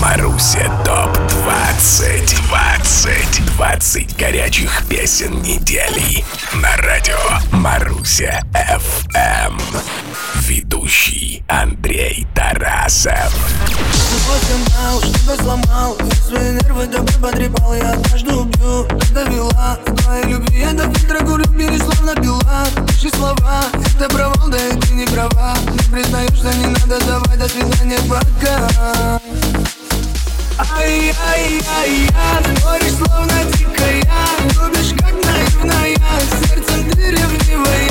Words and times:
Маруся 0.00 0.70
ТОП-20 0.84 2.48
20 2.48 3.46
20 3.56 4.16
горячих 4.16 4.84
песен 4.88 5.42
недели 5.42 6.24
На 6.54 6.76
радио 6.76 7.16
Маруся 7.50 8.40
ФМ 8.54 9.58
Ведущий 10.46 11.42
Андрей 11.48 12.26
Тарасов. 12.34 13.34
Что 13.92 15.00
что-то 15.00 15.42
сломал. 15.42 15.96
Свои 16.26 16.52
нервы 16.52 16.86
добро 16.86 17.12
потрепал. 17.20 17.74
Я 17.74 17.92
однажды 17.92 18.34
убью, 18.34 18.86
когда 18.88 19.24
вела. 19.24 19.78
Твоей 19.84 20.24
любви 20.24 20.60
я 20.60 20.72
до 20.72 20.84
фильтра 20.94 21.24
курю 21.26 21.44
Пересловно 21.44 22.14
пила. 22.14 22.66
Пиши 22.86 23.10
слова, 23.10 23.64
это 23.74 24.08
провал, 24.08 24.48
да 24.48 24.56
и 24.56 24.78
ты 24.78 24.94
не 24.94 25.06
права. 25.06 25.54
Признаешь, 25.92 26.38
что 26.38 26.54
не 26.54 26.66
надо 26.66 26.98
давай 27.04 27.36
До 27.36 27.48
свидания, 27.48 27.98
пока 28.08 29.20
Ай-яй-яй-я, 30.58 32.42
говоришь 32.60 32.94
словно 32.94 33.44
дикая 33.52 34.02
Любишь 34.54 34.92
как 34.98 35.14
наивная, 35.24 35.94
сердцем 36.48 36.90
ты 36.90 37.10
ревнивая 37.12 37.88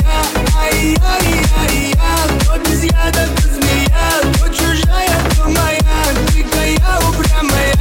Ай-яй-яй-я, 0.60 2.16
но 2.46 2.58
без 2.58 2.84
яда 2.84 3.26
ты 3.36 3.48
змея 3.54 4.20
Но 4.38 4.48
чужая, 4.48 5.18
то 5.34 5.48
моя, 5.48 6.12
дикая, 6.30 6.76
упрямая 7.08 7.78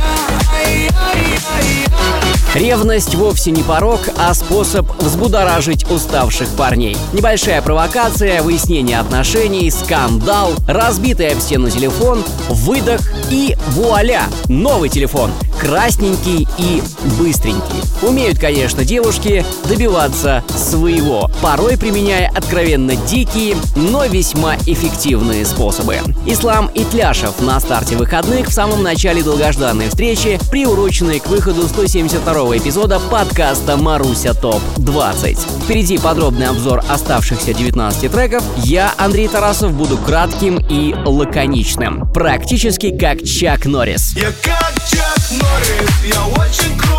Ревность 2.57 3.13
вовсе 3.13 3.51
не 3.51 3.61
порог, 3.61 3.99
а 4.17 4.33
способ 4.33 4.87
взбудоражить 4.99 5.87
уставших 5.91 6.49
парней. 6.57 6.97
Небольшая 7.13 7.61
провокация, 7.61 8.41
выяснение 8.41 8.99
отношений, 8.99 9.69
скандал, 9.69 10.53
разбитый 10.67 11.27
об 11.27 11.39
стену 11.39 11.69
телефон, 11.69 12.23
выдох 12.49 13.01
и 13.29 13.55
вуаля! 13.67 14.23
Новый 14.47 14.89
телефон. 14.89 15.31
Красненький 15.59 16.47
и 16.57 16.81
быстренький. 17.19 17.81
Умеют, 18.01 18.39
конечно, 18.39 18.83
девушки 18.83 19.45
добиваться 19.67 20.43
своего, 20.55 21.29
порой 21.41 21.77
применяя 21.77 22.31
откровенно 22.35 22.95
дикие, 22.95 23.55
но 23.75 24.05
весьма 24.05 24.55
эффективные 24.65 25.45
способы. 25.45 25.97
Ислам 26.25 26.71
Итляшев 26.73 27.39
на 27.39 27.59
старте 27.59 27.95
выходных 27.95 28.47
в 28.47 28.53
самом 28.53 28.81
начале 28.81 29.21
долгожданной 29.21 29.89
встречи, 29.89 30.39
приуроченной 30.51 31.19
к 31.19 31.27
выходу 31.27 31.67
172 31.67 32.46
эпизода 32.55 32.99
подкаста 32.99 33.77
«Маруся 33.77 34.33
ТОП 34.33 34.61
20». 34.77 35.63
Впереди 35.63 35.97
подробный 35.97 36.47
обзор 36.47 36.83
оставшихся 36.87 37.53
19 37.53 38.11
треков. 38.11 38.43
Я, 38.57 38.93
Андрей 38.97 39.27
Тарасов, 39.27 39.73
буду 39.73 39.97
кратким 39.97 40.57
и 40.69 40.93
лаконичным. 40.93 42.11
Практически 42.13 42.95
как 42.95 43.23
Чак 43.23 43.65
Норрис. 43.65 44.15
Я 44.15 44.27
как 44.43 44.73
Чак 44.89 45.31
Норрис, 45.31 46.15
я 46.15 46.25
очень 46.27 46.77
крутой 46.77 46.96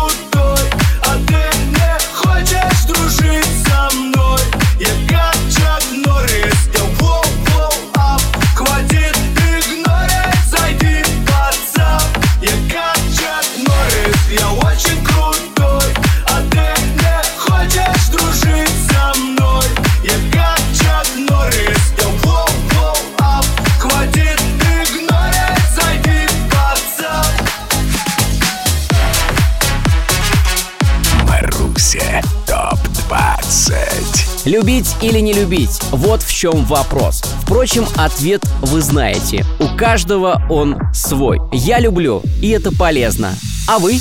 Любить 34.69 34.97
или 35.01 35.17
не 35.19 35.33
любить? 35.33 35.81
Вот 35.89 36.21
в 36.21 36.31
чем 36.31 36.63
вопрос. 36.65 37.23
Впрочем, 37.41 37.87
ответ 37.95 38.43
вы 38.61 38.83
знаете. 38.83 39.43
У 39.57 39.67
каждого 39.75 40.43
он 40.47 40.77
свой. 40.93 41.39
Я 41.51 41.79
люблю, 41.79 42.21
и 42.39 42.49
это 42.49 42.71
полезно. 42.71 43.33
А 43.67 43.79
вы? 43.79 43.93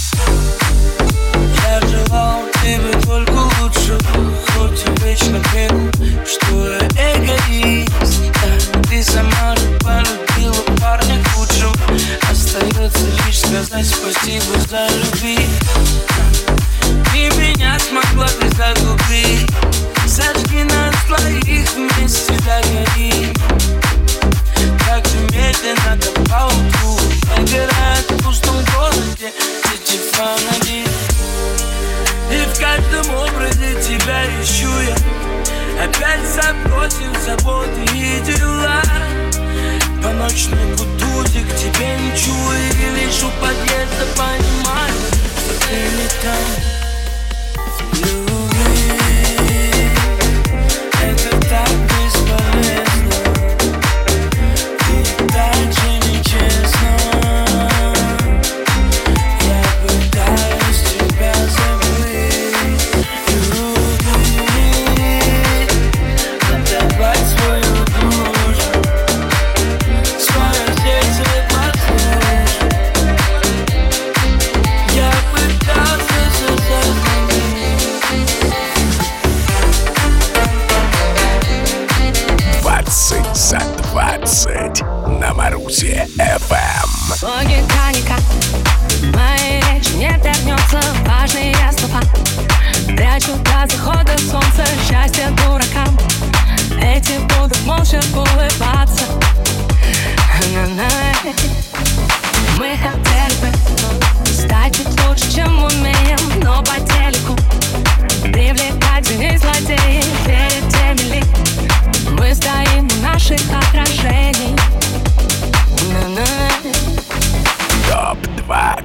Я 1.64 1.80
желал 1.80 2.42
тебе 2.62 3.00
только 3.00 3.32
лучшего 3.62 3.98
Хоть 4.48 4.84
и 4.84 5.04
вечно 5.06 5.40
пел, 5.54 6.26
что 6.26 6.66
я 6.66 7.14
эгоист 7.16 8.28
ты 8.90 9.02
сама 9.02 9.54
же 9.56 9.78
полюбила 9.80 10.62
парня 10.80 11.22
худшего 11.34 11.74
Остается 12.30 13.06
лишь 13.26 13.40
сказать 13.40 13.86
спасибо 13.86 14.58
за 14.68 14.88
любви 14.94 15.38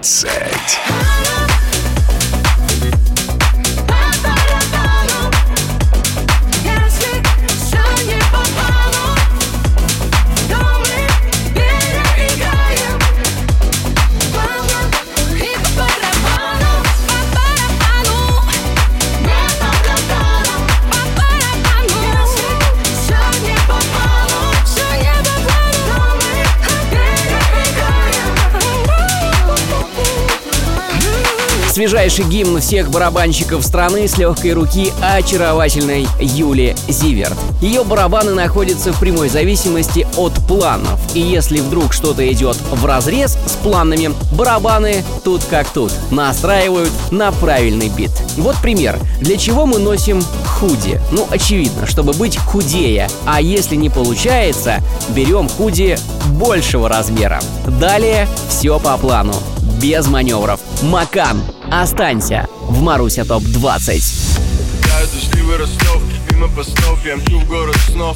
ТОП-20 0.03 1.42
Свежайший 31.73 32.25
гимн 32.25 32.61
всех 32.61 32.91
барабанщиков 32.91 33.65
страны 33.65 34.07
с 34.07 34.19
легкой 34.19 34.53
руки 34.53 34.93
очаровательной 35.01 36.07
Юли 36.19 36.75
Зиверт. 36.87 37.33
Ее 37.61 37.83
барабаны 37.83 38.35
находятся 38.35 38.93
в 38.93 38.99
прямой 38.99 39.27
зависимости 39.27 40.05
от 40.15 40.33
планов. 40.47 40.99
И 41.15 41.19
если 41.19 41.61
вдруг 41.61 41.91
что-то 41.91 42.31
идет 42.31 42.57
в 42.69 42.85
разрез 42.85 43.39
с 43.47 43.53
планами, 43.53 44.11
барабаны 44.33 45.03
тут 45.23 45.43
как 45.45 45.67
тут 45.67 45.91
настраивают 46.11 46.91
на 47.09 47.31
правильный 47.31 47.89
бит. 47.89 48.11
Вот 48.37 48.55
пример. 48.61 48.99
Для 49.19 49.37
чего 49.37 49.65
мы 49.65 49.79
носим 49.79 50.23
худи? 50.45 51.01
Ну, 51.11 51.25
очевидно, 51.31 51.87
чтобы 51.87 52.13
быть 52.13 52.37
худее. 52.37 53.09
А 53.25 53.41
если 53.41 53.75
не 53.75 53.89
получается, 53.89 54.75
берем 55.09 55.49
худи 55.49 55.97
большего 56.33 56.87
размера. 56.87 57.41
Далее 57.79 58.27
все 58.47 58.79
по 58.79 58.95
плану. 58.99 59.33
Без 59.81 60.05
маневров. 60.05 60.59
Макан. 60.83 61.41
Останься 61.81 62.47
в 62.61 62.83
Маруся 62.83 63.25
ТОП-20. 63.25 64.37
Тают 64.83 65.11
дождливый 65.11 65.57
Ростов 65.57 66.03
Мимо 66.31 66.47
постов 66.49 67.03
я 67.03 67.15
мчу 67.15 67.39
в 67.39 67.47
город 67.47 67.75
снов. 67.87 68.15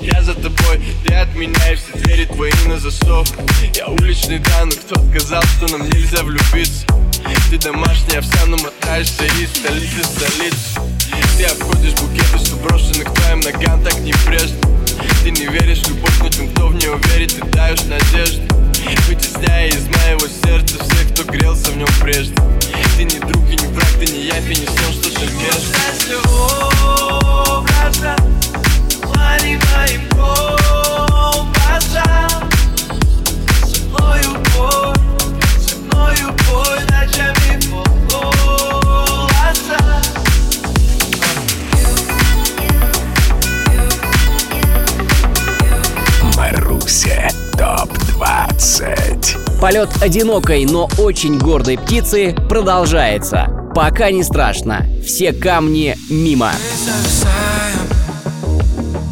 Я 0.00 0.22
за 0.22 0.32
тобой, 0.32 0.80
ты 1.06 1.12
от 1.12 1.34
меня 1.34 1.72
и 1.72 1.76
все 1.76 1.92
двери 1.98 2.24
твои 2.24 2.52
на 2.66 2.78
засов. 2.78 3.28
Я 3.74 3.88
уличный 3.88 4.38
да, 4.38 4.64
но 4.64 4.70
кто 4.70 4.94
сказал, 5.10 5.42
что 5.42 5.76
нам 5.76 5.90
нельзя 5.90 6.22
влюбиться? 6.22 6.86
Ты 7.50 7.58
домашняя 7.58 8.20
овса, 8.20 8.46
но 8.46 8.56
мотаешься 8.56 9.24
из 9.24 9.50
столицы 9.50 10.00
в 10.00 10.06
столицу. 10.06 10.80
Ты 11.36 11.44
обходишь 11.44 11.92
букеты, 12.00 12.38
что 12.38 12.56
брошены 12.56 13.04
к 13.04 13.12
твоим 13.12 13.40
ногам 13.40 13.84
так 13.84 13.98
небрежно 14.00 14.56
Ты 15.22 15.30
не 15.32 15.46
веришь 15.48 15.82
в 15.82 15.88
любовь, 15.90 16.18
но 16.22 16.28
тем, 16.30 16.48
кто 16.48 16.68
в 16.68 16.74
нее 16.76 16.98
верит, 17.12 17.34
ты 17.38 17.46
даешь 17.46 17.82
надежду 17.82 18.54
Вытесняя 19.06 19.68
из 19.68 19.86
моего 19.88 20.26
сердца 20.28 20.76
всех, 20.84 21.14
кто 21.14 21.24
грелся 21.24 21.70
в 21.70 21.76
нем 21.76 21.88
прежде. 22.00 22.34
Ты 22.96 23.04
не 23.04 23.18
друг 23.18 23.44
и 23.48 23.56
не 23.56 23.66
враг, 23.68 23.88
ты 23.98 24.06
не 24.06 24.26
я, 24.26 24.38
и 24.38 24.48
не 24.48 24.66
сон, 24.66 24.92
что 24.92 25.10
ты 25.10 25.26
между 25.26 26.18
образа 27.48 28.16
Лови 29.02 29.58
моим 29.74 30.02
образом 31.32 31.74
Полет 49.64 49.88
одинокой, 50.02 50.66
но 50.66 50.90
очень 50.98 51.38
гордой 51.38 51.78
птицы 51.78 52.36
продолжается. 52.50 53.48
Пока 53.74 54.10
не 54.10 54.22
страшно. 54.22 54.84
Все 55.02 55.32
камни 55.32 55.96
мимо. 56.10 56.50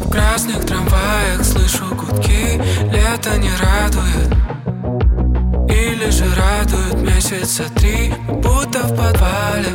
В 0.05 0.11
красных 0.11 0.63
трамваях 0.63 1.43
слышу 1.43 1.85
гудки 1.95 2.61
Лето 2.83 3.35
не 3.39 3.49
радует 3.59 4.29
Или 5.71 6.11
же 6.11 6.25
радует 6.35 7.01
месяца 7.01 7.63
три 7.75 8.13
Будто 8.27 8.83
в 8.83 8.89
подвале 8.89 9.71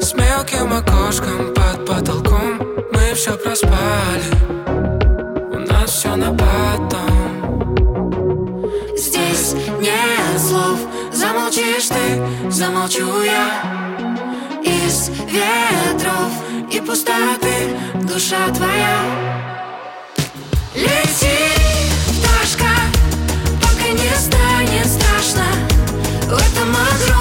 С 0.00 0.14
мелким 0.14 0.72
окошком 0.72 1.52
под 1.56 1.86
потолком 1.86 2.56
Мы 2.92 3.14
все 3.16 3.32
проспали 3.32 4.39
замолчу 12.60 13.22
я 13.22 13.62
из 14.62 15.08
ветров 15.08 16.30
и 16.70 16.78
пустоты 16.78 17.74
душа 18.02 18.48
твоя. 18.54 18.98
Лети, 20.74 21.38
пташка, 22.18 22.74
пока 23.62 23.88
не 23.92 24.14
станет 24.14 24.86
страшно 24.86 25.46
в 26.26 26.34
этом 26.34 26.76
огромном 26.76 27.19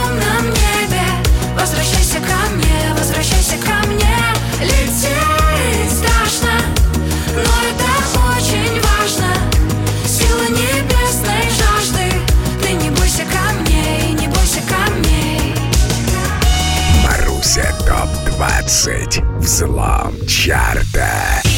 ТОП-20 18.40 19.40
Взлом 19.40 20.26
чарта 20.26 21.49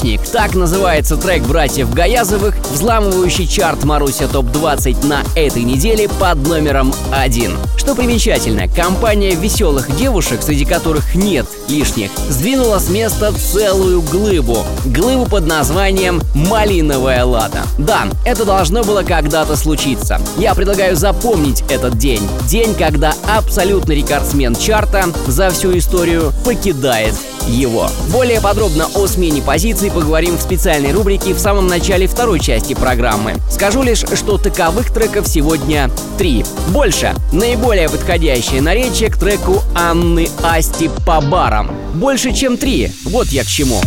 «Девишник»— 0.00 0.20
так 0.32 0.54
называется 0.54 1.16
трек 1.16 1.42
братьев 1.42 1.92
Гаязовых, 1.92 2.56
взламывающий 2.72 3.46
чарт 3.46 3.84
Маруся 3.84 4.28
ТОП-20 4.28 5.06
на 5.06 5.22
этой 5.34 5.62
неделе 5.62 6.08
под 6.08 6.46
номером 6.46 6.92
один. 7.12 7.52
Что 7.76 7.94
примечательно, 7.94 8.68
компания 8.68 9.34
веселых 9.34 9.94
девушек, 9.96 10.42
среди 10.42 10.64
которых 10.64 11.14
нет 11.14 11.46
лишних, 11.68 12.10
сдвинула 12.28 12.78
с 12.78 12.88
места 12.88 13.32
целую 13.32 14.02
глыбу. 14.02 14.64
Глыбу 14.84 15.26
под 15.26 15.46
названием 15.46 16.20
«Малиновая 16.34 17.24
лата». 17.24 17.62
Да, 17.78 18.06
это 18.24 18.44
должно 18.44 18.82
было 18.82 19.02
когда-то 19.02 19.56
случиться. 19.56 20.20
Я 20.36 20.54
предлагаю 20.54 20.96
запомнить 20.96 21.64
этот 21.68 21.98
день. 21.98 22.26
День, 22.48 22.74
когда 22.74 23.14
абсолютный 23.28 23.96
рекордсмен 23.96 24.54
чарта 24.54 25.06
за 25.26 25.50
всю 25.50 25.76
историю 25.76 26.32
покидает 26.44 27.14
его. 27.46 27.88
Более 28.12 28.40
подробно 28.40 28.86
о 28.94 29.06
смене 29.06 29.42
позиций 29.42 29.90
поговорим 29.90 30.36
в 30.36 30.42
специальной 30.42 30.92
рубрике 30.92 31.34
в 31.34 31.38
самом 31.38 31.66
начале 31.66 32.06
второй 32.06 32.40
части 32.40 32.74
программы. 32.74 33.34
Скажу 33.50 33.82
лишь, 33.82 34.04
что 34.14 34.38
таковых 34.38 34.92
треков 34.92 35.26
сегодня 35.26 35.90
три. 36.18 36.44
Больше. 36.68 37.14
Наиболее 37.32 37.88
подходящее 37.88 38.60
наречие 38.60 39.10
к 39.10 39.16
треку 39.16 39.62
Анны 39.74 40.28
Асти 40.42 40.90
по 41.06 41.20
барам. 41.20 41.70
Больше, 41.94 42.32
чем 42.32 42.56
три. 42.56 42.92
Вот 43.04 43.28
я 43.28 43.44
к 43.44 43.46
чему. 43.46 43.80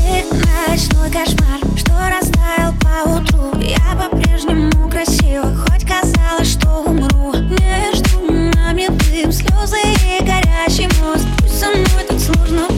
Слезы 9.34 9.78
и 10.06 10.24
горящий 10.24 10.88
мост 11.02 11.26
Пусть 11.40 11.60
со 11.60 11.68
мной 11.68 12.04
тут 12.08 12.20
сложно 12.20 12.73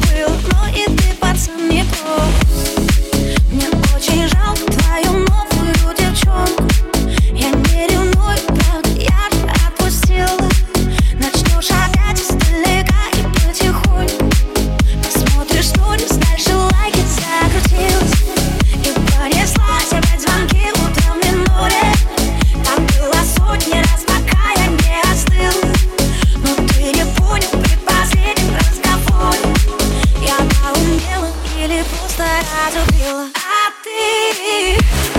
или 31.66 31.84
пусто 31.84 32.24
разрубила 32.68 33.28
А 33.34 33.72
ты 33.84 35.15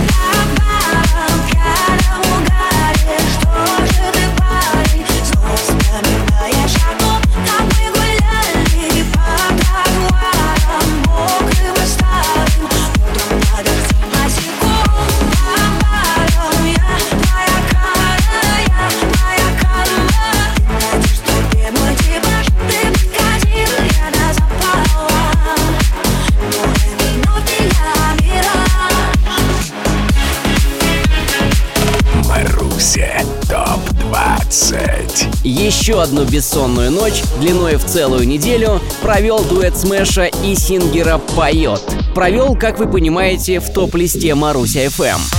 Еще 35.57 35.99
одну 35.99 36.23
бессонную 36.23 36.91
ночь 36.91 37.23
длиной 37.41 37.77
в 37.77 37.83
целую 37.83 38.27
неделю 38.27 38.79
провел 39.01 39.43
дуэт 39.43 39.75
Смеша 39.75 40.25
и 40.25 40.53
Сингера 40.53 41.17
«Поет». 41.35 41.81
Провел, 42.13 42.55
как 42.55 42.77
вы 42.77 42.85
понимаете, 42.85 43.59
в 43.59 43.73
топ-листе 43.73 44.35
Маруся 44.35 44.85
FM. 44.85 45.36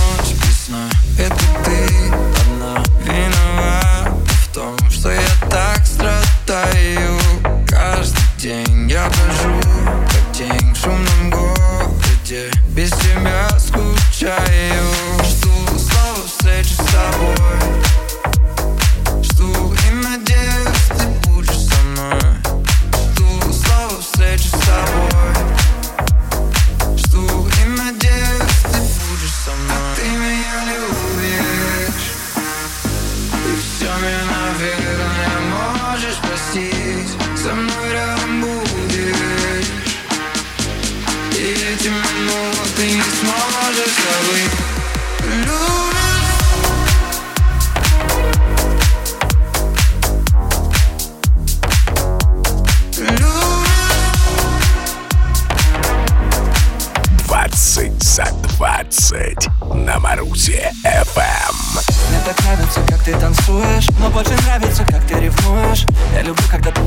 Танцуешь 63.49 63.87
Но 63.99 64.09
больше 64.09 64.33
нравится, 64.43 64.83
как 64.85 65.03
ты 65.05 65.15
ревнуешь 65.19 65.85
Я 66.13 66.21
люблю, 66.21 66.43
когда 66.49 66.71
ты 66.71 66.81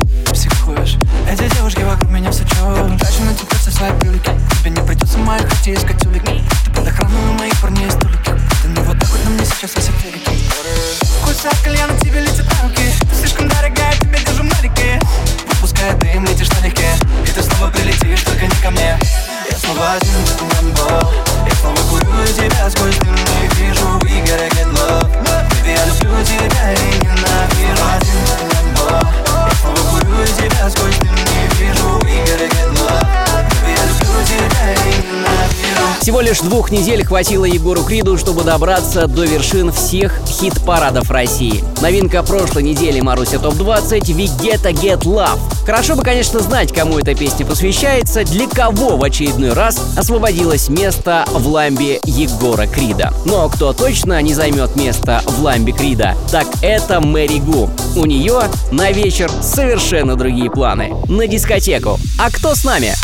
лишь 36.32 36.40
двух 36.40 36.70
недель 36.70 37.04
хватило 37.04 37.44
Егору 37.44 37.82
Криду, 37.82 38.16
чтобы 38.16 38.42
добраться 38.42 39.06
до 39.06 39.24
вершин 39.24 39.70
всех 39.70 40.18
хит-парадов 40.26 41.10
России. 41.10 41.62
Новинка 41.82 42.22
прошлой 42.22 42.62
недели 42.62 43.00
Маруся 43.00 43.38
ТОП-20 43.38 44.00
«We 44.00 44.30
Get 44.40 45.02
Love». 45.02 45.38
Хорошо 45.66 45.94
бы, 45.94 46.02
конечно, 46.02 46.40
знать, 46.40 46.72
кому 46.72 46.98
эта 46.98 47.14
песня 47.14 47.44
посвящается, 47.44 48.24
для 48.24 48.48
кого 48.48 48.96
в 48.96 49.04
очередной 49.04 49.52
раз 49.52 49.78
освободилось 49.94 50.70
место 50.70 51.26
в 51.28 51.46
ламбе 51.48 52.00
Егора 52.04 52.66
Крида. 52.66 53.12
Но 53.26 53.50
кто 53.50 53.74
точно 53.74 54.22
не 54.22 54.32
займет 54.32 54.74
место 54.74 55.20
в 55.26 55.42
ламбе 55.42 55.74
Крида, 55.74 56.16
так 56.30 56.46
это 56.62 57.02
Мэри 57.02 57.40
Гу. 57.40 57.68
У 57.94 58.06
нее 58.06 58.44
на 58.70 58.90
вечер 58.90 59.30
совершенно 59.42 60.16
другие 60.16 60.50
планы. 60.50 60.94
На 61.08 61.26
дискотеку. 61.26 62.00
А 62.18 62.30
кто 62.30 62.54
с 62.54 62.64
нами? 62.64 62.94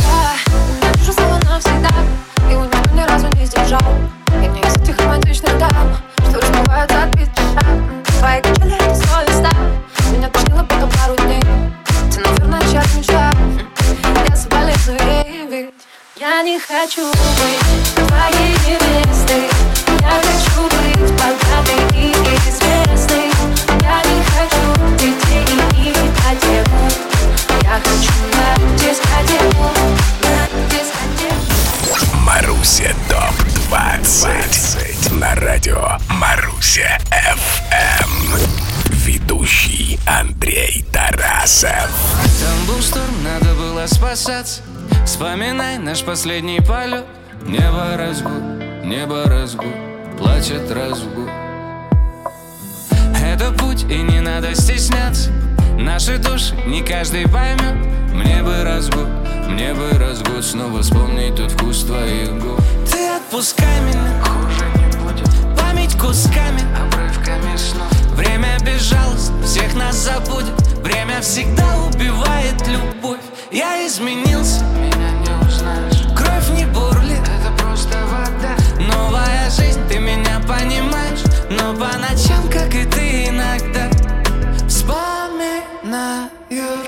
Я 1.07 1.41
навсегда 1.51 2.18
сдержал. 3.49 3.81
Я 4.33 4.47
не 4.47 4.61
из 4.61 4.75
этих 4.77 4.99
романтичных 4.99 5.59
дам 5.59 5.97
Что 6.29 6.41
разбиваются 6.41 7.03
от 7.03 7.15
бит 7.17 7.29
Твои 8.19 8.43
качели 8.43 8.77
это 8.77 8.95
совестно 8.95 9.51
Меня 10.13 10.29
тошнило 10.29 10.63
потом 10.65 10.91
пару 10.91 11.17
дней. 11.17 11.43
Ты, 12.13 12.21
наверное, 12.21 12.61
чья-то 12.71 12.99
мечта. 12.99 13.33
Я 14.29 14.37
соболезную 14.37 15.01
ей, 15.01 15.47
ведь 15.51 15.75
Я 16.17 16.43
не 16.43 16.59
хочу 16.59 17.07
быть 17.07 17.95
твоей 17.95 18.53
невестой. 18.67 19.49
Я 20.01 20.21
хочу 20.21 20.63
быть 20.65 20.78
было 44.19 44.29
спасаться 44.29 44.63
Вспоминай 45.05 45.79
наш 45.79 46.03
последний 46.03 46.61
полет. 46.61 47.05
Небо 47.47 47.97
разгул, 47.97 48.41
небо 48.85 49.25
разгул 49.25 49.73
Плачет 50.19 50.71
разгул 50.71 51.29
Это 53.25 53.53
путь 53.53 53.85
и 53.85 54.03
не 54.03 54.21
надо 54.21 54.55
стесняться. 54.55 55.31
Наши 55.79 56.19
души 56.19 56.55
не 56.67 56.83
каждый 56.83 57.29
поймет. 57.29 57.75
Мне 58.13 58.43
бы 58.43 58.65
разгул, 58.65 59.07
мне 59.49 59.73
бы 59.75 59.91
разгул 59.99 60.43
Снова 60.43 60.83
вспомнить 60.83 61.37
тот 61.37 61.53
вкус 61.53 61.85
твоих 61.85 62.33
губ. 62.41 62.61
Ты 62.91 63.09
отпускай 63.09 63.81
меня. 63.83 64.23
Хуже 64.25 64.65
не 64.77 64.99
будет. 64.99 65.57
Память 65.57 65.97
кусками 65.97 66.63
Обрывками 66.77 67.57
снов. 67.57 67.93
Время 68.17 68.59
безжалостно 68.65 69.41
всех 69.45 69.75
нас 69.77 69.97
забудет. 69.97 70.61
Время 70.83 71.21
всегда 71.21 71.65
убивает 71.87 72.67
любовь 72.67 73.28
Я 73.51 73.87
изменился. 73.87 74.63
Меня 74.77 75.11
не 75.11 75.47
узнаешь. 75.47 76.07
Кровь 76.15 76.51
не 76.51 76.67
бурлит. 76.67 77.23
Это 77.23 77.51
просто 77.63 77.97
вода. 78.07 78.55
Новая 78.79 79.49
жизнь, 79.49 79.81
ты 79.89 79.99
меня 79.99 80.39
понимаешь. 80.47 81.23
Но 81.49 81.73
по 81.73 81.97
ночам, 81.97 82.47
как 82.51 82.75
и 82.75 82.85
ты 82.85 83.29
иногда 83.29 83.89
Вспоминаю. 84.69 86.29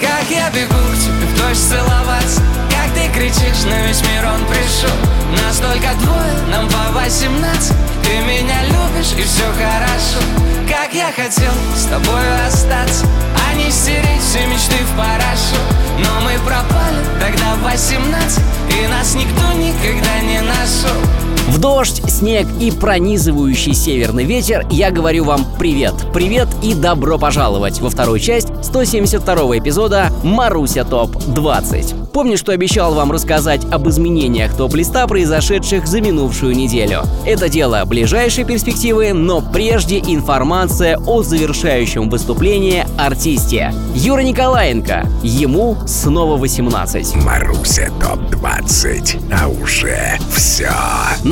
Как 0.01 0.31
я 0.31 0.51
бегу 0.51 0.75
к 0.75 0.99
тебе 0.99 1.27
в 1.27 1.39
дождь 1.39 1.67
целоваться? 1.67 2.43
Как 2.71 2.93
ты 2.95 3.11
кричишь, 3.19 3.65
на 3.65 3.87
весь 3.87 4.03
мир 4.03 4.27
он 4.27 4.45
пришел 4.47 5.10
Нас 5.43 5.59
только 5.59 5.95
двое, 6.01 6.33
нам 6.49 6.69
по 6.69 6.93
восемнадцать. 6.93 7.77
Ты 8.03 8.21
меня 8.21 8.63
любишь 8.65 9.13
и 9.17 9.23
все 9.23 9.45
хорошо. 9.53 10.21
Как 10.69 10.95
я 10.95 11.11
хотел 11.13 11.53
с 11.75 11.87
тобой 11.87 12.47
остаться 12.47 13.05
А 13.35 13.55
не 13.55 13.73
стереть 13.73 14.23
все 14.23 14.47
мечты 14.47 14.77
в 14.85 14.97
парашют. 14.97 15.59
Но 15.99 16.21
мы 16.21 16.39
пропали 16.47 17.05
тогда 17.21 17.57
в 17.57 17.63
восемнадцать 17.63 18.43
И 18.69 18.87
нас 18.87 19.15
никто 19.15 19.53
никогда 19.53 20.21
не 20.21 20.41
нашел 20.41 21.20
В 21.51 21.59
дождь, 21.59 22.01
снег 22.09 22.47
и 22.61 22.71
пронизывающий 22.71 23.75
северный 23.75 24.25
ветер 24.25 24.65
я 24.71 24.93
говорю 24.93 25.25
вам 25.25 25.45
привет. 25.59 25.95
Привет 26.15 26.47
и 26.63 26.75
добро 26.75 27.19
пожаловать 27.19 27.81
во 27.81 27.91
вторую 27.91 28.21
часть 28.21 28.49
172 28.63 29.59
эпизода 29.59 30.11
Маруся 30.23 30.85
ТОП 30.85 31.17
20. 31.35 32.13
Помню, 32.13 32.37
что 32.37 32.53
обещал 32.53 32.95
вам 32.95 33.11
рассказать 33.11 33.65
об 33.73 33.89
изменениях 33.89 34.57
топ-листа, 34.57 35.07
произошедших 35.09 35.89
за 35.89 36.01
минувшую 36.01 36.57
неделю. 36.57 37.03
Это 37.27 37.49
дело 37.49 37.83
ближайшей 37.85 38.45
перспективы, 38.45 39.13
но 39.13 39.41
прежде 39.41 39.99
информация 39.99 40.99
о 40.99 41.23
завершающем 41.23 42.11
выступлении 42.11 42.87
артисте. 42.97 43.73
Юра 43.95 44.21
Николаенко. 44.21 45.05
Ему 45.23 45.77
снова 45.87 46.37
18. 46.37 47.17
Маруся 47.17 47.91
ТОП-20. 48.01 49.33
А 49.33 49.49
уже 49.49 50.19
все. 50.33 50.71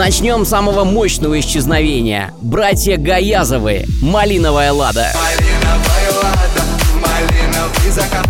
Начнем 0.09 0.47
с 0.47 0.49
самого 0.49 0.85
мощного 0.85 1.39
исчезновения. 1.39 2.33
Братья 2.41 2.97
Гаязовы. 2.97 3.85
Малиновая 4.01 4.73
лада. 4.73 5.13
Малиновая 5.15 6.13
лада, 6.23 6.63
малиновый 6.95 7.91
закат 7.91 8.27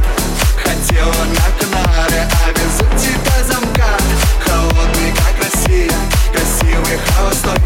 Хотела 0.64 1.06
на 1.06 1.47
Канаре, 1.61 2.28
а 2.32 2.99
тебя 2.99 3.44
замка 3.47 3.97
Холодный, 4.44 5.12
как 5.14 5.44
Россия, 5.44 5.92
красивый, 6.32 6.99
холостой 7.14 7.58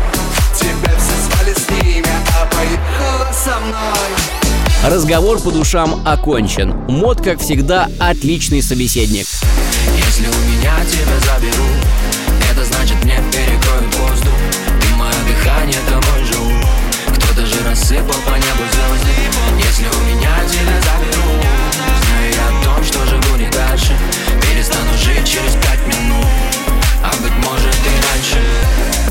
Тебя 0.61 0.93
все 0.99 1.17
звали 1.25 1.55
с 1.55 1.83
ними, 1.83 2.13
а 2.39 2.55
поехала 2.55 3.33
со 3.33 3.59
мной 3.61 4.93
Разговор 4.95 5.41
по 5.41 5.51
душам 5.51 6.03
окончен. 6.05 6.75
Мод, 6.87 7.23
как 7.23 7.41
всегда, 7.41 7.89
отличный 7.99 8.61
собеседник. 8.61 9.25
Если 9.97 10.27
у 10.27 10.51
меня 10.51 10.75
тебя 10.85 11.19
заберу 11.19 11.82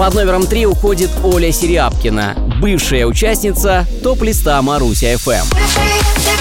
Под 0.02 0.16
номером 0.16 0.48
3 0.48 0.66
уходит 0.66 1.12
Оля 1.24 1.52
Серябкина, 1.52 2.34
бывшая 2.60 3.06
участница 3.06 3.86
топ-листа 4.02 4.60
Маруся 4.64 5.16
ФМ. 5.20 6.41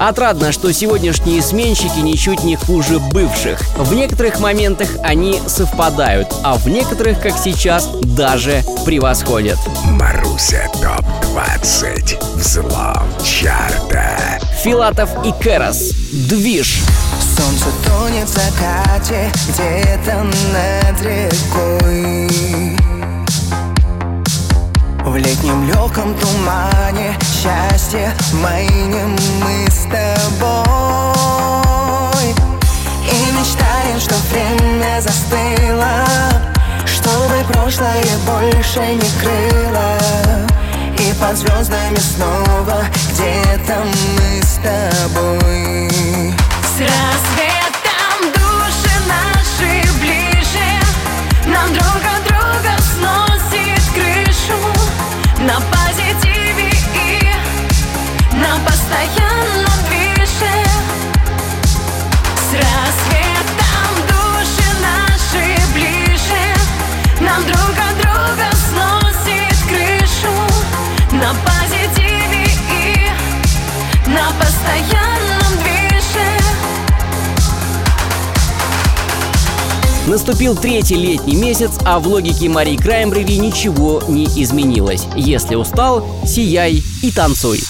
Отрадно, 0.00 0.50
что 0.50 0.72
сегодняшние 0.72 1.42
сменщики 1.42 1.98
ничуть 1.98 2.42
не 2.42 2.56
хуже 2.56 2.98
бывших. 2.98 3.60
В 3.76 3.92
некоторых 3.92 4.40
моментах 4.40 4.88
они 5.02 5.38
совпадают, 5.46 6.34
а 6.42 6.56
в 6.56 6.66
некоторых, 6.68 7.20
как 7.20 7.36
сейчас, 7.36 7.86
даже 8.00 8.64
превосходят. 8.86 9.58
Маруся 9.84 10.66
ТОП-20 10.72 12.36
Взлом 12.36 13.06
чарта 13.22 14.40
Филатов 14.62 15.10
и 15.26 15.32
Кэрос. 15.42 15.90
Движ. 16.30 16.80
Солнце 17.36 17.66
тонет 17.86 18.26
в 18.26 18.32
закате 18.32 19.30
где-то 19.50 20.24
над 20.24 21.02
рекой 21.02 22.99
В 25.04 25.16
летнем 25.16 25.64
легком 25.66 26.14
тумане 26.14 27.16
счастье 27.22 28.12
майнем 28.34 29.16
мы 29.42 29.66
с 29.70 29.84
тобой. 29.84 30.60
И 33.04 33.32
мечтаем, 33.32 33.98
что 33.98 34.14
время 34.30 35.00
застыло 35.00 36.04
Чтобы 36.84 37.42
прошлое 37.50 38.18
больше 38.26 38.80
не 38.80 39.10
крыло. 39.20 39.96
И 40.98 41.12
под 41.14 41.36
звездами 41.36 41.96
снова 41.96 42.84
где-то 43.12 43.84
мы 43.84 44.42
с 44.42 44.56
тобой. 44.62 45.90
С 46.62 46.80
рассветом 46.80 47.59
на 58.90 58.96
постоянном 58.96 59.78
движе 59.88 60.52
С 62.36 62.52
рассветом 62.54 63.92
души 64.08 64.68
наши 64.80 65.44
ближе 65.72 66.44
Нам 67.20 67.42
друг 67.44 67.74
от 67.78 67.96
друга 67.96 68.48
сносит 68.68 69.58
крышу 69.68 70.34
На 71.12 71.34
позитиве 71.44 72.46
и 72.70 74.10
на 74.10 74.32
постоянном 74.38 75.52
движе 75.62 76.28
Наступил 80.06 80.56
третий 80.56 80.96
летний 80.96 81.36
месяц, 81.36 81.72
а 81.84 82.00
в 82.00 82.08
логике 82.08 82.48
Марии 82.48 82.76
Краймбрери 82.76 83.38
ничего 83.38 84.02
не 84.08 84.24
изменилось. 84.24 85.06
Если 85.14 85.54
устал, 85.54 86.04
сияй 86.26 86.82
и 87.02 87.12
танцуй. 87.12 87.60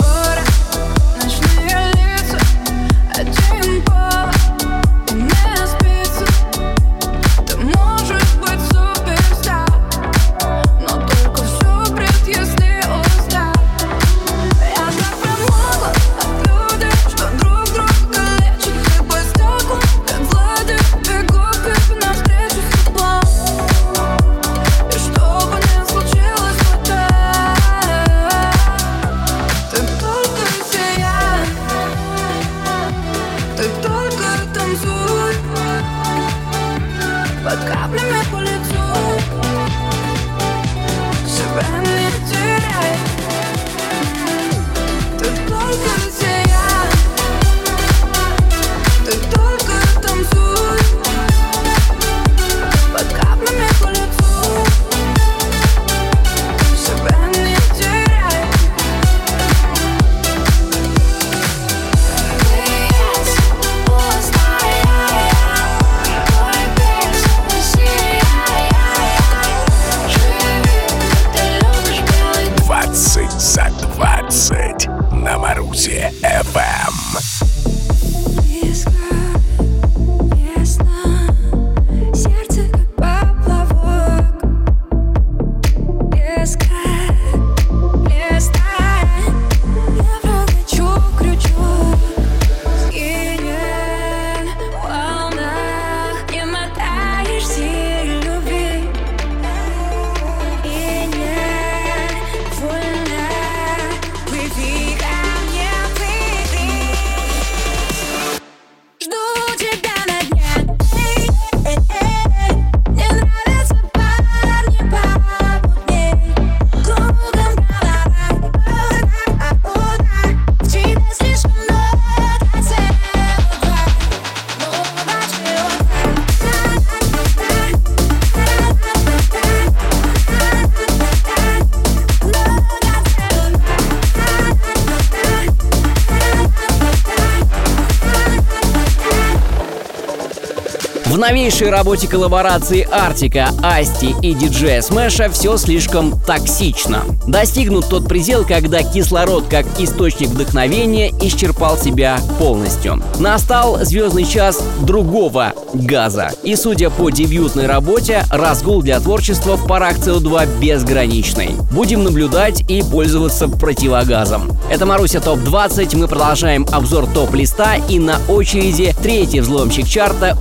Новейшей 141.30 141.70
работе 141.70 142.08
коллаборации 142.08 142.88
Артика, 142.90 143.50
Асти 143.62 144.16
и 144.20 144.34
диджея 144.34 144.82
Смэша 144.82 145.30
все 145.30 145.56
слишком 145.58 146.20
токсично. 146.22 147.04
Достигнут 147.24 147.88
тот 147.88 148.08
предел, 148.08 148.44
когда 148.44 148.82
кислород 148.82 149.44
как 149.46 149.64
источник 149.78 150.30
вдохновения 150.30 151.10
исчерпал 151.20 151.78
себя 151.78 152.18
полностью. 152.40 153.00
Настал 153.20 153.84
звездный 153.84 154.24
час 154.24 154.60
другого 154.80 155.52
газа. 155.72 156.32
И 156.42 156.56
судя 156.56 156.90
по 156.90 157.10
дебютной 157.10 157.66
работе, 157.66 158.24
разгул 158.32 158.82
для 158.82 158.98
творчества 158.98 159.54
в 159.54 159.68
парах 159.68 159.98
CO2 159.98 160.58
безграничный. 160.60 161.50
Будем 161.70 162.02
наблюдать 162.02 162.68
и 162.68 162.82
пользоваться 162.82 163.46
противогазом. 163.46 164.50
Это 164.68 164.84
Маруся 164.84 165.20
ТОП-20, 165.20 165.96
мы 165.96 166.08
продолжаем 166.08 166.66
обзор 166.72 167.06
топ-листа 167.06 167.76
и 167.88 168.00
на 168.00 168.18
очереди 168.28 168.92
третий 169.00 169.38
взломщик 169.38 169.86
чарта 169.86 170.36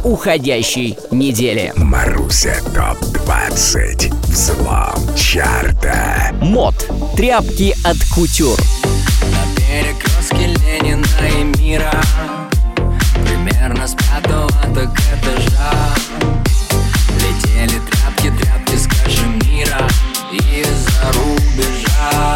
уходящей 0.80 0.98
недели. 1.12 1.74
Маруся 1.76 2.56
ТОП-20. 2.74 4.14
Взлом 4.28 5.16
чарта. 5.16 6.32
Мод. 6.42 6.76
Тряпки 7.16 7.76
от 7.84 7.98
кутюр. 8.14 8.58
На 9.22 9.56
перекрестке 9.56 10.48
Ленина 10.48 11.06
и 11.40 11.44
мира 11.60 11.92
Примерно 13.26 13.88
с 13.88 13.96
пятого 13.96 14.50
так 14.74 14.98
этажа 14.98 15.94
Летели 17.16 17.80
тряпки, 17.80 18.32
тряпки 18.42 18.76
с 18.78 18.88
кашемира 18.88 19.88
Из-за 20.32 21.12
рубежа 21.14 22.36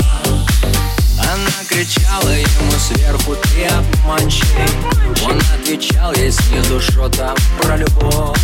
Она 1.19 1.51
кричала 1.69 2.29
ему 2.29 2.71
сверху 2.77 3.35
ты 3.35 3.65
обманщик 3.67 4.45
Отвечал 5.73 6.13
ей 6.13 6.31
снизу 6.31 6.79
что-то 6.79 7.33
про 7.59 7.77
любовь. 7.77 8.37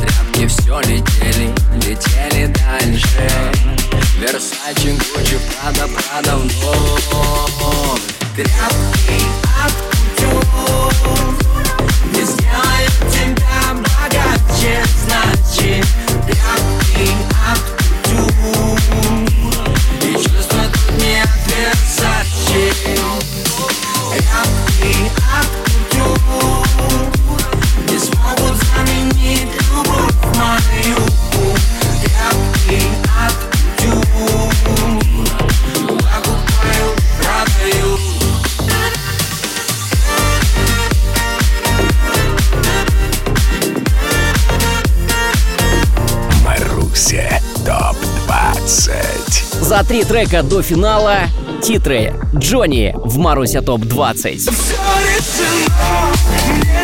Тряпки 0.00 0.46
все 0.46 0.80
летели, 0.80 1.52
летели 1.74 2.46
дальше. 2.46 3.52
Версачи, 4.18 4.96
Гуччи, 4.96 5.38
Прада, 5.60 5.86
Прада 5.88 6.36
вновь 6.36 8.00
Тряпки 8.34 9.20
от 9.62 9.74
кутюр 9.90 10.44
Не 12.14 12.24
сделают 12.24 12.77
ТОП-20. 48.68 49.62
За 49.62 49.82
три 49.82 50.04
трека 50.04 50.42
до 50.42 50.60
финала 50.60 51.20
титры 51.62 52.12
Джонни 52.36 52.94
в 52.96 53.16
Маруся 53.16 53.62
ТОП-20. 53.62 54.36
Все 54.36 54.76
решено, 55.16 56.77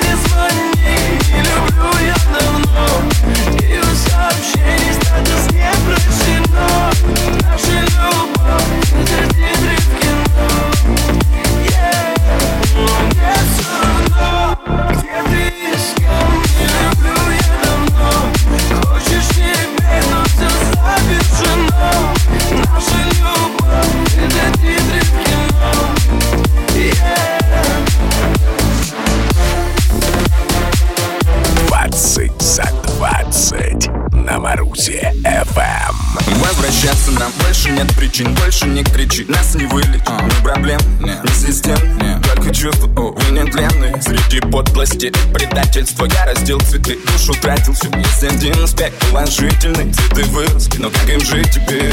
нет 37.74 37.94
причин 37.96 38.34
Больше 38.34 38.66
не 38.66 38.84
кричи, 38.84 39.24
нас 39.28 39.54
не 39.54 39.66
вылечит 39.66 40.08
Ни 40.08 40.42
проблем, 40.42 40.80
ни 41.00 41.14
систем. 41.34 41.76
Только 42.22 42.54
чувства, 42.54 42.86
увы, 42.86 43.30
нетленные 43.32 44.00
Среди 44.00 44.40
подлости 44.40 45.06
и 45.06 45.34
предательства 45.34 46.06
Я 46.06 46.26
раздел 46.26 46.60
цветы, 46.60 46.98
душу 47.06 47.34
тратил 47.40 47.72
все 47.74 47.88
Есть 47.96 48.24
один 48.24 48.62
аспект 48.62 48.98
положительный. 49.06 49.92
Цветы 49.92 50.24
выросли, 50.24 50.78
но 50.78 50.90
как 50.90 51.08
им 51.08 51.20
жить 51.20 51.50
теперь? 51.52 51.92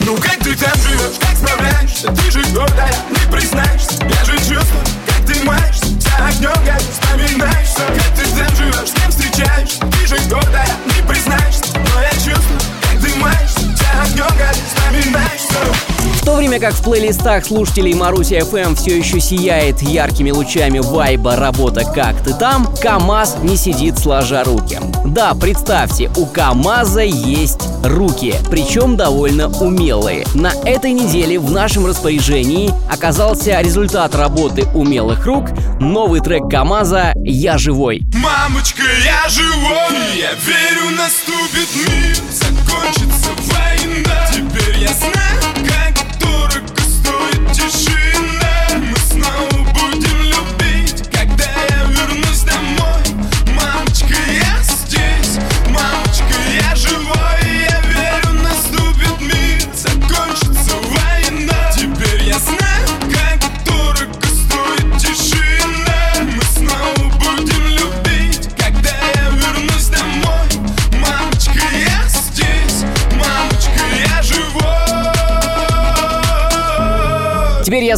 Ну 0.00 0.16
как 0.16 0.36
ты 0.38 0.54
там 0.56 0.72
живешь, 0.82 1.18
как 1.20 1.36
справляешься? 1.36 2.12
Ты 2.12 2.30
же 2.30 2.42
гордая, 2.52 2.94
не 3.10 3.32
признаешься. 3.32 3.94
Я 4.02 4.24
же 4.24 4.36
чувствую, 4.38 4.84
как 5.06 5.26
ты 5.26 5.44
маешься. 5.44 5.86
За 6.00 6.26
огнем, 6.26 6.52
как 6.66 6.80
вспоминаешься 6.80 7.82
Как 7.88 8.14
ты 8.16 8.24
там 8.36 8.56
живешь, 8.56 8.88
с 8.88 8.92
кем 8.92 9.10
встречаешься? 9.10 9.80
Ты 9.80 10.06
же 10.06 10.16
гордая, 10.28 10.76
не 10.86 11.08
признаешься. 11.08 11.78
Но 11.78 12.00
я 12.00 12.10
чувствую, 12.10 12.60
В 16.24 16.26
то 16.26 16.36
время 16.36 16.58
как 16.58 16.72
в 16.72 16.82
плейлистах 16.82 17.44
слушателей 17.44 17.92
Маруси 17.92 18.34
FM 18.34 18.76
все 18.76 18.96
еще 18.96 19.20
сияет 19.20 19.82
яркими 19.82 20.30
лучами 20.30 20.78
вайба 20.78 21.36
работа 21.36 21.84
«Как 21.84 22.16
ты 22.24 22.32
там», 22.32 22.74
КамАЗ 22.80 23.36
не 23.42 23.58
сидит 23.58 23.98
сложа 23.98 24.42
руки. 24.42 24.78
Да, 25.04 25.34
представьте, 25.34 26.10
у 26.16 26.24
КамАЗа 26.24 27.02
есть 27.02 27.60
руки, 27.84 28.36
причем 28.50 28.96
довольно 28.96 29.48
умелые. 29.48 30.24
На 30.34 30.52
этой 30.64 30.92
неделе 30.92 31.38
в 31.38 31.50
нашем 31.50 31.84
распоряжении 31.84 32.72
оказался 32.90 33.60
результат 33.60 34.14
работы 34.14 34.64
умелых 34.74 35.26
рук, 35.26 35.50
новый 35.78 36.20
трек 36.20 36.48
КамАЗа 36.48 37.12
«Я 37.16 37.58
живой». 37.58 38.02
Мамочка, 38.14 38.82
я 39.04 39.28
живой 39.28 40.16
Я 40.16 40.32
верю, 40.32 40.96
наступит 40.96 41.23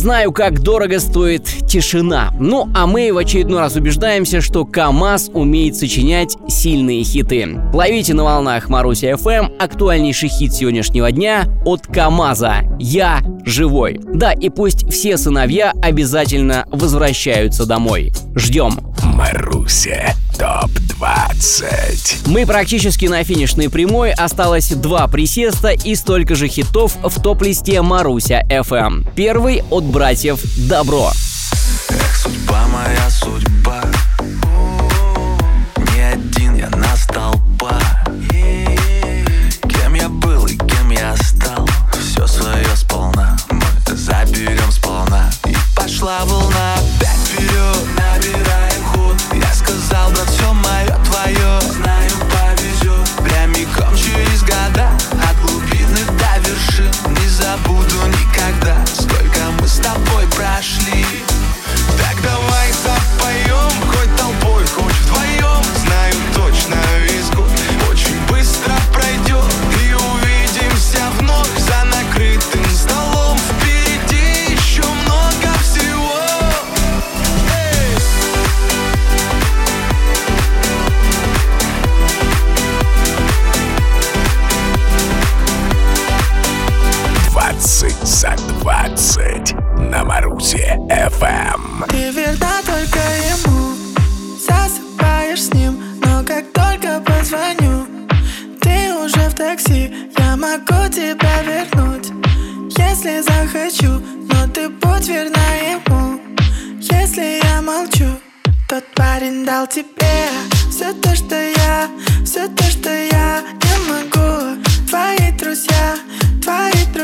знаю, 0.07 0.31
как 0.31 0.61
дорого 0.61 1.01
стоит 1.01 1.43
тишина. 1.67 2.33
Ну, 2.39 2.69
а 2.77 2.87
мы 2.87 3.13
в 3.13 3.19
очередной 3.19 3.59
раз 3.59 3.75
убеждаемся, 3.75 4.41
что 4.41 4.65
КамАЗ 4.65 5.33
умеет 5.35 5.75
сочинять 5.75 6.37
сильные 6.47 7.03
хиты. 7.03 7.59
Ловите 7.75 8.15
на 8.15 8.23
волнах 8.23 8.69
Маруси 8.69 9.07
FM 9.07 9.57
актуальнейший 9.59 10.29
хит 10.29 10.55
сегодняшнего 10.55 11.11
дня 11.11 11.47
от 11.65 11.89
КамАЗа 11.89 12.59
«Я 12.79 13.21
живой». 13.45 13.99
Да, 14.15 14.31
и 14.33 14.49
пусть 14.49 14.89
все 14.93 15.17
сыновья 15.17 15.73
обязательно 15.83 16.67
возвращаются 16.71 17.67
домой. 17.67 18.13
Ждем. 18.37 18.79
Маруся 19.03 20.15
ТОП-20. 20.39 22.29
Мы 22.29 22.45
практически 22.45 23.07
на 23.07 23.25
финишной 23.25 23.71
прямой, 23.71 24.13
осталось 24.13 24.69
два 24.69 25.09
присеста 25.09 25.71
и 25.71 25.95
столько 25.95 26.35
же 26.35 26.49
хитов 26.49 26.97
в 27.03 27.23
топ-листе 27.23 27.81
Маруся 27.81 28.43
FM. 28.49 29.07
Первый 29.15 29.63
от 29.71 29.85
братьев 29.85 30.41
Добро. 30.69 31.11
Эх, 31.89 32.17
судьба 32.17 32.67
моя 32.69 33.11
судьба 33.11 33.36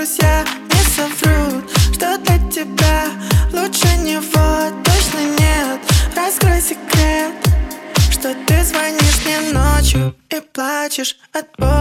друзья 0.03 0.45
не 0.69 0.83
соврут, 0.97 1.71
что 1.95 2.19
для 2.19 2.39
тебя 2.51 3.05
лучше 3.53 3.87
него 3.99 4.83
точно 4.83 5.21
нет. 5.39 5.81
Раскрой 6.17 6.61
секрет, 6.61 7.33
что 8.11 8.35
ты 8.47 8.65
звонишь 8.65 9.25
мне 9.25 9.53
ночью 9.53 10.17
и 10.29 10.41
плачешь 10.53 11.17
от 11.33 11.47
боли, 11.57 11.72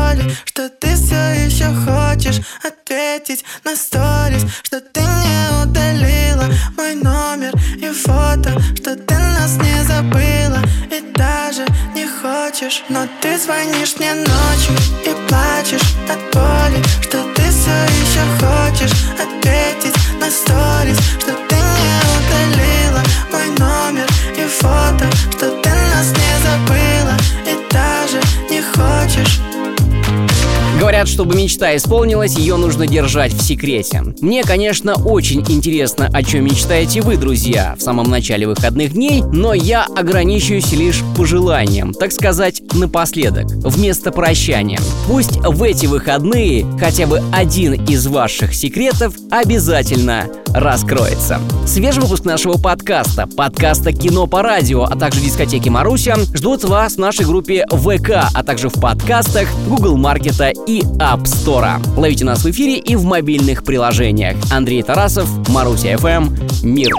чтобы 31.22 31.36
мечта 31.36 31.76
исполнилась, 31.76 32.36
ее 32.36 32.56
нужно 32.56 32.88
держать 32.88 33.32
в 33.32 33.44
секрете. 33.44 34.02
Мне, 34.22 34.44
конечно, 34.44 34.96
очень 34.96 35.42
интересно, 35.50 36.10
о 36.12 36.24
чем 36.24 36.46
мечтаете 36.46 37.02
вы, 37.02 37.16
друзья, 37.16 37.76
в 37.78 37.82
самом 37.84 38.10
начале 38.10 38.48
выходных 38.48 38.94
дней, 38.94 39.22
но 39.22 39.54
я 39.54 39.86
ограничусь 39.96 40.72
лишь 40.72 41.04
пожеланием, 41.16 41.94
так 41.94 42.12
сказать, 42.12 42.64
напоследок, 42.74 43.46
вместо 43.64 44.12
прощания. 44.12 44.80
Пусть 45.06 45.38
в 45.38 45.62
эти 45.62 45.86
выходные 45.86 46.66
хотя 46.80 47.06
бы 47.06 47.22
один 47.32 47.74
из 47.74 48.08
ваших 48.08 48.56
секретов 48.56 49.14
обязательно 49.30 50.28
раскроется. 50.54 51.40
Свежий 51.66 52.02
выпуск 52.02 52.26
нашего 52.26 52.58
подкаста, 52.58 53.28
подкаста 53.28 53.94
«Кино 53.94 54.28
по 54.28 54.42
радио», 54.42 54.84
а 54.84 54.96
также 54.96 55.22
дискотеки 55.22 55.70
Маруся 55.70 56.16
ждут 56.34 56.64
вас 56.64 56.96
в 56.96 56.98
нашей 56.98 57.26
группе 57.26 57.66
ВК, 57.70 58.28
а 58.34 58.44
также 58.44 58.70
в 58.70 58.74
подкастах 58.74 59.48
Google 59.68 59.98
Маркета 59.98 60.52
и 60.68 60.82
App 61.12 61.24
Store. 61.24 61.82
Ловите 61.98 62.24
нас 62.24 62.44
в 62.46 62.50
эфире 62.52 62.78
и 62.78 62.96
в 62.96 63.04
мобильных 63.04 63.66
приложениях. 63.66 64.38
Андрей 64.50 64.82
Тарасов, 64.82 65.28
Маруся 65.50 65.98
ФМ, 65.98 66.34
Мир. 66.64 66.94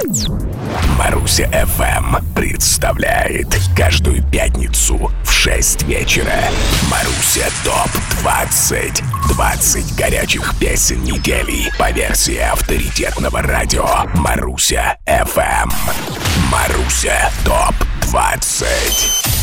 Маруся 0.98 1.44
FM 1.44 2.22
представляет 2.34 3.46
каждую 3.74 4.22
пятницу 4.30 5.10
в 5.24 5.32
6 5.32 5.84
вечера 5.84 6.34
Маруся 6.90 7.46
ТОП 7.64 7.90
20 8.20 9.02
20 9.34 9.96
горячих 9.96 10.54
песен 10.58 11.02
недели 11.04 11.70
по 11.78 11.90
версии 11.90 12.38
авторитетного 12.38 13.42
радио 13.42 13.86
Маруся 14.14 14.98
FM 15.06 15.72
Маруся 16.50 17.30
ТОП 17.44 17.74
20 18.10 19.41